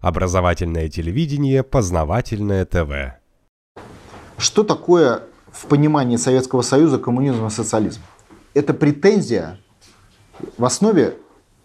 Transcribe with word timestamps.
Образовательное 0.00 0.88
телевидение, 0.88 1.64
познавательное 1.64 2.64
ТВ. 2.64 3.18
Что 4.36 4.62
такое 4.62 5.22
в 5.50 5.66
понимании 5.66 6.16
Советского 6.16 6.62
Союза 6.62 6.98
коммунизм 6.98 7.46
и 7.46 7.50
социализм? 7.50 8.00
Это 8.54 8.74
претензия 8.74 9.58
в 10.56 10.64
основе 10.64 11.16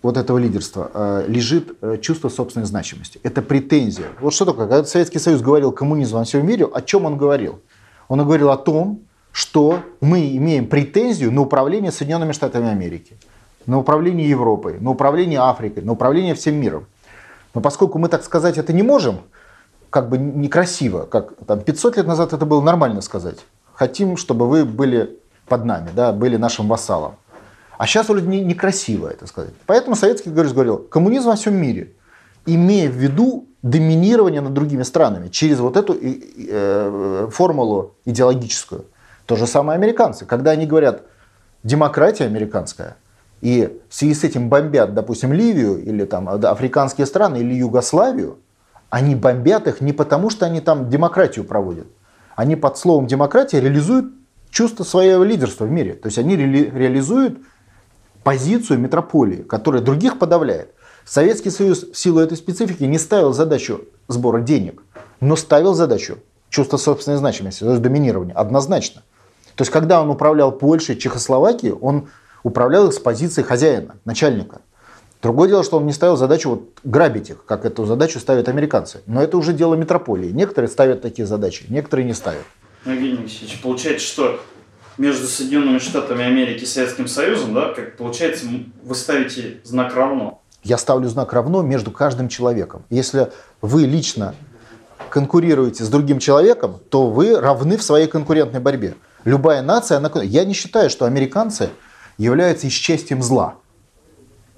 вот 0.00 0.16
этого 0.16 0.38
лидерства 0.38 0.90
э, 0.94 1.24
лежит 1.28 1.76
э, 1.82 1.98
чувство 2.00 2.30
собственной 2.30 2.64
значимости. 2.64 3.20
Это 3.22 3.42
претензия. 3.42 4.06
Вот 4.20 4.32
что 4.32 4.46
такое, 4.46 4.66
когда 4.66 4.84
Советский 4.84 5.18
Союз 5.18 5.42
говорил 5.42 5.70
коммунизм 5.70 6.16
во 6.16 6.24
всем 6.24 6.46
мире, 6.46 6.64
о 6.64 6.80
чем 6.80 7.04
он 7.04 7.18
говорил? 7.18 7.60
Он 8.08 8.18
говорил 8.20 8.50
о 8.50 8.56
том, 8.56 9.02
что 9.30 9.80
мы 10.00 10.34
имеем 10.36 10.66
претензию 10.66 11.30
на 11.32 11.42
управление 11.42 11.92
Соединенными 11.92 12.32
Штатами 12.32 12.68
Америки, 12.68 13.16
на 13.66 13.78
управление 13.78 14.28
Европой, 14.28 14.80
на 14.80 14.90
управление 14.90 15.40
Африкой, 15.40 15.82
на 15.84 15.92
управление 15.92 16.34
всем 16.34 16.56
миром. 16.56 16.86
Но 17.54 17.60
поскольку 17.60 17.98
мы 17.98 18.08
так 18.08 18.24
сказать 18.24 18.58
это 18.58 18.72
не 18.72 18.82
можем, 18.82 19.20
как 19.90 20.08
бы 20.08 20.18
некрасиво, 20.18 21.04
как 21.04 21.34
там 21.46 21.60
500 21.60 21.98
лет 21.98 22.06
назад 22.06 22.32
это 22.32 22.46
было 22.46 22.62
нормально 22.62 23.00
сказать. 23.02 23.38
Хотим, 23.74 24.16
чтобы 24.16 24.48
вы 24.48 24.64
были 24.64 25.18
под 25.46 25.64
нами, 25.64 25.90
да, 25.94 26.12
были 26.12 26.36
нашим 26.36 26.68
вассалом. 26.68 27.16
А 27.78 27.86
сейчас 27.86 28.08
вроде 28.08 28.26
не, 28.26 28.40
некрасиво 28.42 29.08
это 29.08 29.26
сказать. 29.26 29.52
Поэтому 29.66 29.96
Советский 29.96 30.34
Союз 30.34 30.52
говорил, 30.52 30.78
коммунизм 30.78 31.28
во 31.28 31.36
всем 31.36 31.54
мире, 31.54 31.92
имея 32.46 32.88
в 32.88 32.94
виду 32.94 33.46
доминирование 33.62 34.40
над 34.40 34.52
другими 34.52 34.82
странами 34.82 35.28
через 35.28 35.60
вот 35.60 35.76
эту 35.76 35.96
э, 36.00 37.28
формулу 37.30 37.94
идеологическую. 38.04 38.86
То 39.26 39.36
же 39.36 39.46
самое 39.46 39.76
американцы. 39.76 40.26
Когда 40.26 40.52
они 40.52 40.66
говорят, 40.66 41.02
демократия 41.62 42.24
американская, 42.24 42.96
и 43.42 43.80
в 43.88 43.94
связи 43.94 44.14
с 44.14 44.24
этим 44.24 44.48
бомбят, 44.48 44.94
допустим, 44.94 45.32
Ливию 45.32 45.82
или 45.82 46.04
там 46.04 46.28
африканские 46.28 47.06
страны 47.06 47.38
или 47.38 47.54
Югославию, 47.54 48.38
они 48.88 49.16
бомбят 49.16 49.66
их 49.66 49.80
не 49.80 49.92
потому, 49.92 50.30
что 50.30 50.46
они 50.46 50.60
там 50.60 50.88
демократию 50.88 51.44
проводят. 51.44 51.88
Они 52.36 52.54
под 52.54 52.78
словом 52.78 53.08
демократия 53.08 53.60
реализуют 53.60 54.12
чувство 54.48 54.84
своего 54.84 55.24
лидерства 55.24 55.64
в 55.64 55.70
мире. 55.72 55.94
То 55.94 56.06
есть 56.06 56.18
они 56.18 56.36
ре 56.36 56.70
реализуют 56.70 57.40
позицию 58.22 58.78
метрополии, 58.78 59.42
которая 59.42 59.82
других 59.82 60.20
подавляет. 60.20 60.72
Советский 61.04 61.50
Союз 61.50 61.82
в 61.82 61.98
силу 61.98 62.20
этой 62.20 62.36
специфики 62.36 62.84
не 62.84 62.98
ставил 62.98 63.32
задачу 63.32 63.80
сбора 64.06 64.40
денег, 64.40 64.84
но 65.18 65.34
ставил 65.34 65.74
задачу 65.74 66.18
чувства 66.48 66.76
собственной 66.76 67.16
значимости, 67.16 67.64
то 67.64 67.70
есть 67.70 67.82
доминирования, 67.82 68.34
однозначно. 68.34 69.02
То 69.56 69.62
есть 69.62 69.72
когда 69.72 70.00
он 70.00 70.10
управлял 70.10 70.52
Польшей, 70.52 70.96
Чехословакией, 70.96 71.72
он 71.72 72.08
управлял 72.42 72.88
их 72.88 72.92
с 72.92 72.98
позиции 72.98 73.42
хозяина, 73.42 73.96
начальника. 74.04 74.60
Другое 75.22 75.48
дело, 75.48 75.62
что 75.62 75.76
он 75.76 75.86
не 75.86 75.92
ставил 75.92 76.16
задачу 76.16 76.50
вот 76.50 76.78
грабить 76.82 77.30
их, 77.30 77.44
как 77.44 77.64
эту 77.64 77.84
задачу 77.84 78.18
ставят 78.18 78.48
американцы. 78.48 79.02
Но 79.06 79.22
это 79.22 79.36
уже 79.36 79.52
дело 79.52 79.74
метрополии. 79.76 80.30
Некоторые 80.30 80.68
ставят 80.68 81.00
такие 81.00 81.26
задачи, 81.26 81.66
некоторые 81.68 82.06
не 82.06 82.12
ставят. 82.12 82.42
Евгений 82.84 83.18
Алексеевич, 83.18 83.60
получается, 83.62 84.04
что 84.04 84.40
между 84.98 85.26
Соединенными 85.28 85.78
Штатами 85.78 86.24
Америки 86.24 86.64
и 86.64 86.66
Советским 86.66 87.06
Союзом, 87.06 87.54
да, 87.54 87.72
как 87.72 87.96
получается, 87.96 88.46
вы 88.82 88.94
ставите 88.96 89.60
знак 89.62 89.94
равно. 89.94 90.42
Я 90.64 90.76
ставлю 90.76 91.08
знак 91.08 91.32
равно 91.32 91.62
между 91.62 91.92
каждым 91.92 92.28
человеком. 92.28 92.84
Если 92.90 93.30
вы 93.60 93.82
лично 93.82 94.34
конкурируете 95.08 95.84
с 95.84 95.88
другим 95.88 96.18
человеком, 96.18 96.80
то 96.88 97.08
вы 97.08 97.38
равны 97.38 97.76
в 97.76 97.82
своей 97.82 98.08
конкурентной 98.08 98.60
борьбе. 98.60 98.94
Любая 99.24 99.62
нация, 99.62 99.98
она... 99.98 100.10
я 100.22 100.44
не 100.44 100.54
считаю, 100.54 100.90
что 100.90 101.04
американцы 101.04 101.70
являются 102.18 102.68
исчестием 102.68 103.22
зла. 103.22 103.56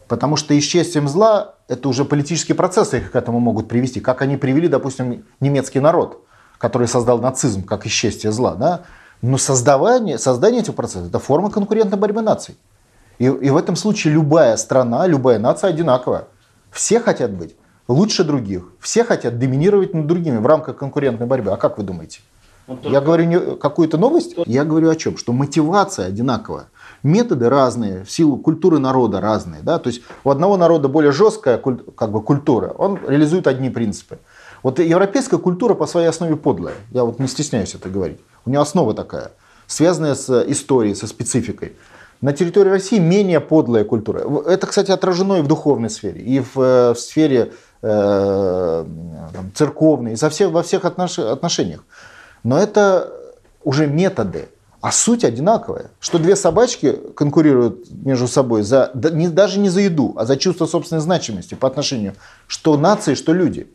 Потому 0.09 0.37
что 0.37 0.57
исчестием 0.59 1.09
зла 1.09 1.55
это 1.69 1.89
уже 1.89 2.05
политические 2.05 2.55
процессы 2.55 2.99
их 2.99 3.13
к 3.13 3.17
этому 3.17 3.41
могут 3.41 3.69
привести. 3.69 4.01
Как 4.01 4.23
они 4.23 4.37
привели, 4.37 4.69
допустим, 4.69 5.25
немецкий 5.41 5.81
народ, 5.81 6.25
который 6.59 6.89
создал 6.89 7.19
нацизм 7.19 7.65
как 7.65 7.87
исчестие 7.87 8.33
зла. 8.33 8.55
Да? 8.55 8.83
Но 9.23 9.39
создавание, 9.39 10.19
создание 10.19 10.61
этих 10.61 10.75
процессов– 10.75 11.09
это 11.09 11.19
форма 11.19 11.51
конкурентной 11.51 11.99
борьбы 11.99 12.21
наций. 12.21 12.57
И, 13.19 13.25
и 13.25 13.51
в 13.51 13.57
этом 13.57 13.77
случае 13.77 14.13
любая 14.15 14.57
страна, 14.57 15.07
любая 15.07 15.39
нация 15.39 15.71
одинаковая. 15.71 16.27
Все 16.71 17.01
хотят 17.01 17.31
быть 17.31 17.57
лучше 17.89 18.25
других. 18.25 18.65
Все 18.81 19.05
хотят 19.05 19.39
доминировать 19.39 19.95
над 19.95 20.07
другими 20.07 20.39
в 20.39 20.47
рамках 20.47 20.77
конкурентной 20.77 21.27
борьбы. 21.27 21.53
А 21.53 21.57
как 21.57 21.79
вы 21.79 21.85
думаете? 21.85 22.21
Я 22.83 23.01
говорю 23.01 23.25
не 23.25 23.39
какую-то 23.57 23.99
новость? 23.99 24.35
Я 24.47 24.65
говорю 24.65 24.91
о 24.91 24.97
чем? 24.97 25.17
Что 25.17 25.33
мотивация 25.33 26.07
одинаковая. 26.07 26.67
Методы 27.05 27.51
разные, 27.51 28.03
в 28.03 28.11
силу 28.11 28.39
культуры 28.39 28.79
народа 28.79 29.21
разные. 29.21 29.61
Да? 29.63 29.79
То 29.79 29.89
есть 29.89 30.01
у 30.25 30.31
одного 30.31 30.57
народа 30.57 30.89
более 30.89 31.13
жесткая 31.13 31.59
как 31.59 32.11
бы, 32.11 32.23
культура, 32.23 32.75
он 32.79 32.99
реализует 33.07 33.47
одни 33.47 33.69
принципы. 33.69 34.19
Вот 34.63 34.79
европейская 34.79 35.37
культура 35.37 35.75
по 35.75 35.87
своей 35.87 36.09
основе 36.09 36.37
подлая. 36.37 36.75
Я 36.93 37.05
вот 37.05 37.19
не 37.19 37.29
стесняюсь 37.29 37.75
это 37.75 37.91
говорить. 37.91 38.19
У 38.47 38.51
нее 38.51 38.61
основа 38.61 38.95
такая, 38.95 39.33
связанная 39.67 40.15
с 40.15 40.31
историей, 40.51 40.95
со 40.95 41.07
спецификой. 41.07 41.77
На 42.23 42.33
территории 42.33 42.71
России 42.71 42.99
менее 42.99 43.41
подлая 43.41 43.85
культура. 43.85 44.27
Это, 44.47 44.67
кстати, 44.67 44.91
отражено 44.91 45.35
и 45.35 45.43
в 45.43 45.47
духовной 45.47 45.91
сфере, 45.91 46.23
и 46.23 46.41
в, 46.41 46.59
э, 46.59 46.95
в 46.95 46.99
сфере 46.99 47.53
э, 47.83 48.85
там, 49.35 49.53
церковной, 49.55 50.15
и 50.15 50.17
со 50.17 50.31
всех, 50.31 50.53
во 50.53 50.63
всех 50.63 50.87
отнош, 50.87 51.19
отношениях. 51.19 51.85
Но 52.45 52.59
это 52.59 53.13
уже 53.63 53.87
методы. 53.87 54.49
А 54.85 54.93
суть 54.93 55.25
одинаковая, 55.25 55.93
что 55.99 56.19
две 56.19 56.37
собачки 56.37 56.93
конкурируют 57.17 57.91
между 57.91 58.29
собой 58.29 58.61
за, 58.61 58.91
не, 58.93 59.29
даже 59.29 59.59
не 59.59 59.71
за 59.71 59.81
еду, 59.81 60.13
а 60.15 60.27
за 60.27 60.37
чувство 60.37 60.67
собственной 60.67 61.01
значимости 61.01 61.55
по 61.55 61.67
отношению 61.67 62.13
что 62.47 62.77
нации, 62.77 63.15
что 63.15 63.33
люди. 63.33 63.67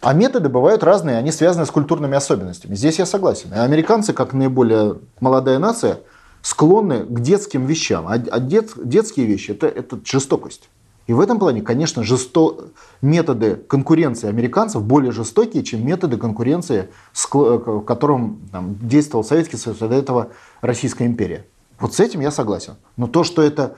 А 0.00 0.14
методы 0.14 0.48
бывают 0.48 0.82
разные, 0.82 1.18
они 1.18 1.30
связаны 1.30 1.66
с 1.66 1.70
культурными 1.70 2.16
особенностями. 2.16 2.74
Здесь 2.74 2.98
я 2.98 3.06
согласен. 3.06 3.54
И 3.54 3.58
американцы, 3.58 4.12
как 4.12 4.32
наиболее 4.32 4.96
молодая 5.20 5.60
нация, 5.60 6.00
склонны 6.42 7.04
к 7.04 7.20
детским 7.20 7.66
вещам. 7.66 8.08
А, 8.08 8.14
а 8.14 8.40
дет, 8.40 8.72
детские 8.74 9.26
вещи 9.26 9.52
это, 9.52 9.68
это 9.68 10.00
жестокость. 10.04 10.68
И 11.08 11.14
в 11.14 11.20
этом 11.20 11.38
плане, 11.38 11.62
конечно, 11.62 12.04
жесто... 12.04 12.70
методы 13.00 13.56
конкуренции 13.56 14.28
американцев 14.28 14.82
более 14.82 15.10
жестокие, 15.10 15.64
чем 15.64 15.84
методы 15.84 16.18
конкуренции, 16.18 16.90
в 17.14 17.80
котором 17.80 18.42
там, 18.52 18.76
действовал 18.78 19.24
Советский 19.24 19.56
Союз, 19.56 19.78
до 19.78 19.94
этого 19.94 20.28
Российская 20.60 21.06
империя. 21.06 21.46
Вот 21.80 21.94
с 21.94 22.00
этим 22.00 22.20
я 22.20 22.30
согласен. 22.30 22.76
Но 22.98 23.06
то, 23.06 23.24
что 23.24 23.40
это 23.40 23.76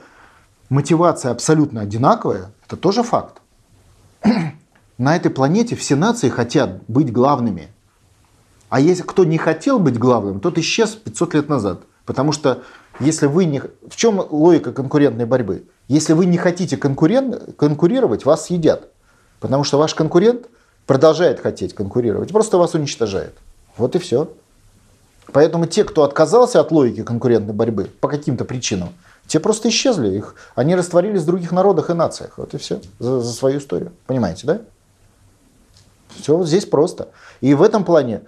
мотивация 0.69 1.31
абсолютно 1.31 1.79
одинаковая, 1.81 2.51
это 2.67 2.75
тоже 2.75 3.01
факт. 3.01 3.41
На 4.97 5.15
этой 5.15 5.31
планете 5.31 5.77
все 5.77 5.95
нации 5.95 6.27
хотят 6.27 6.83
быть 6.89 7.13
главными. 7.13 7.69
А 8.67 8.81
если 8.81 9.03
кто 9.03 9.23
не 9.23 9.37
хотел 9.37 9.79
быть 9.79 9.97
главным, 9.97 10.41
тот 10.41 10.57
исчез 10.57 10.95
500 10.95 11.33
лет 11.35 11.49
назад. 11.49 11.83
Потому 12.05 12.33
что 12.33 12.63
если 13.01 13.27
вы 13.27 13.45
не... 13.45 13.61
В 13.61 13.95
чем 13.95 14.25
логика 14.29 14.71
конкурентной 14.71 15.25
борьбы? 15.25 15.63
Если 15.87 16.13
вы 16.13 16.25
не 16.25 16.37
хотите 16.37 16.77
конкурент... 16.77 17.55
конкурировать, 17.57 18.25
вас 18.25 18.45
съедят. 18.45 18.89
Потому 19.39 19.63
что 19.63 19.77
ваш 19.77 19.95
конкурент 19.95 20.47
продолжает 20.85 21.39
хотеть 21.39 21.73
конкурировать, 21.73 22.29
просто 22.31 22.57
вас 22.57 22.73
уничтожает. 22.73 23.33
Вот 23.77 23.95
и 23.95 23.99
все. 23.99 24.31
Поэтому 25.31 25.65
те, 25.65 25.83
кто 25.83 26.03
отказался 26.03 26.59
от 26.59 26.71
логики 26.71 27.03
конкурентной 27.03 27.53
борьбы 27.53 27.89
по 27.99 28.07
каким-то 28.07 28.45
причинам, 28.45 28.89
те 29.27 29.39
просто 29.39 29.69
исчезли. 29.69 30.17
Их, 30.17 30.35
они 30.55 30.75
растворились 30.75 31.21
в 31.21 31.25
других 31.25 31.51
народах 31.51 31.89
и 31.89 31.93
нациях. 31.93 32.37
Вот 32.37 32.53
и 32.53 32.57
все. 32.57 32.81
За, 32.99 33.21
за 33.21 33.33
свою 33.33 33.59
историю. 33.59 33.93
Понимаете, 34.05 34.45
да? 34.45 34.61
Все 36.19 36.43
здесь 36.43 36.65
просто. 36.65 37.09
И 37.39 37.53
в 37.53 37.63
этом 37.63 37.85
плане 37.85 38.21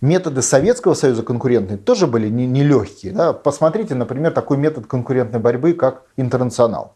методы 0.00 0.42
Советского 0.42 0.94
Союза 0.94 1.22
конкурентные 1.22 1.78
тоже 1.78 2.06
были 2.06 2.28
нелегкие. 2.28 3.12
Не, 3.12 3.18
да? 3.18 3.32
Посмотрите, 3.32 3.94
например, 3.94 4.32
такой 4.32 4.56
метод 4.56 4.86
конкурентной 4.86 5.40
борьбы, 5.40 5.72
как 5.72 6.02
интернационал. 6.16 6.94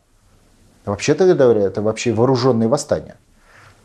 Вообще-то 0.85 1.33
говоря, 1.35 1.63
это 1.63 1.83
вообще 1.83 2.13
вооруженные 2.13 2.69
восстания. 2.69 3.17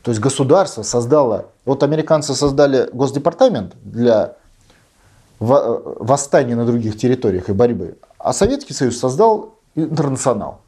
То 0.04 0.12
есть 0.12 0.22
государство 0.22 0.84
создало, 0.84 1.48
вот 1.66 1.84
американцы 1.84 2.34
создали 2.34 2.90
госдепартамент 2.94 3.74
для 3.84 4.36
восстания 5.40 6.56
на 6.56 6.66
других 6.66 6.98
территориях 6.98 7.50
и 7.50 7.54
борьбы, 7.54 7.98
а 8.18 8.34
Советский 8.34 8.74
Союз 8.74 8.98
создал 8.98 9.56
интернационал. 9.76 10.62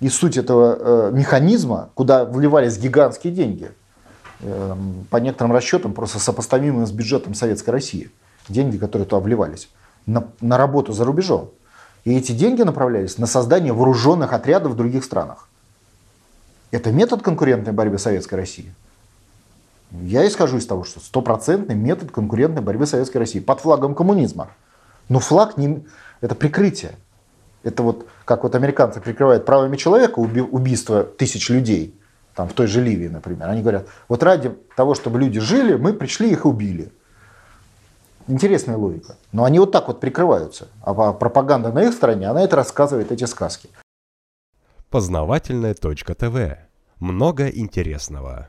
И 0.00 0.10
суть 0.10 0.36
этого 0.36 0.76
э, 0.78 1.10
механизма, 1.12 1.90
куда 1.94 2.24
вливались 2.24 2.78
гигантские 2.78 3.32
деньги– 3.32 3.70
по 4.40 5.16
некоторым 5.16 5.52
расчетам, 5.52 5.92
просто 5.92 6.18
сопоставимым 6.18 6.86
с 6.86 6.92
бюджетом 6.92 7.34
Советской 7.34 7.70
России. 7.70 8.10
Деньги, 8.48 8.76
которые 8.76 9.06
туда 9.06 9.20
вливались 9.20 9.70
на, 10.06 10.28
на 10.40 10.58
работу 10.58 10.92
за 10.92 11.04
рубежом. 11.04 11.50
И 12.04 12.14
эти 12.14 12.32
деньги 12.32 12.62
направлялись 12.62 13.16
на 13.16 13.26
создание 13.26 13.72
вооруженных 13.72 14.32
отрядов 14.32 14.72
в 14.72 14.76
других 14.76 15.04
странах. 15.04 15.48
Это 16.70 16.92
метод 16.92 17.22
конкурентной 17.22 17.72
борьбы 17.72 17.98
Советской 17.98 18.34
России. 18.34 18.74
Я 20.02 20.26
исхожу 20.26 20.58
из 20.58 20.66
того, 20.66 20.84
что 20.84 21.00
стопроцентный 21.00 21.76
метод 21.76 22.10
конкурентной 22.10 22.62
борьбы 22.62 22.86
Советской 22.86 23.18
России 23.18 23.38
под 23.38 23.60
флагом 23.60 23.94
коммунизма. 23.94 24.48
Но 25.08 25.20
флаг 25.20 25.56
не, 25.56 25.84
это 26.20 26.34
прикрытие. 26.34 26.96
Это 27.62 27.82
вот 27.82 28.06
как 28.24 28.42
вот 28.42 28.54
американцы 28.54 29.00
прикрывают 29.00 29.46
правами 29.46 29.76
человека 29.76 30.18
уби, 30.18 30.42
убийство 30.42 31.04
тысяч 31.04 31.48
людей– 31.48 31.98
там, 32.34 32.48
в 32.48 32.52
той 32.52 32.66
же 32.66 32.80
Ливии, 32.80 33.08
например. 33.08 33.48
Они 33.48 33.62
говорят, 33.62 33.86
вот 34.08 34.22
ради 34.22 34.50
того, 34.76 34.94
чтобы 34.94 35.18
люди 35.20 35.40
жили, 35.40 35.76
мы 35.76 35.92
пришли 35.92 36.30
их 36.30 36.46
убили. 36.46 36.92
Интересная 38.26 38.76
логика. 38.76 39.16
Но 39.32 39.44
они 39.44 39.58
вот 39.58 39.70
так 39.72 39.88
вот 39.88 40.00
прикрываются. 40.00 40.68
А 40.82 41.12
пропаганда 41.12 41.72
на 41.72 41.84
их 41.84 41.92
стороне, 41.92 42.28
она 42.28 42.42
это 42.42 42.56
рассказывает, 42.56 43.12
эти 43.12 43.24
сказки. 43.24 43.68
Познавательная 44.90 45.74
точка 45.74 46.14
ТВ. 46.14 46.56
Много 47.00 47.48
интересного. 47.48 48.48